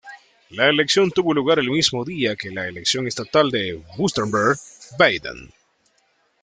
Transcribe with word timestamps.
La 0.49 0.67
elección 0.67 1.11
tuvo 1.11 1.31
lugar 1.31 1.59
el 1.59 1.69
mismo 1.69 2.03
día 2.03 2.35
que 2.35 2.49
la 2.49 2.67
elección 2.67 3.05
estatal 3.05 3.51
de 3.51 3.75
Württemberg-Baden. 3.99 5.53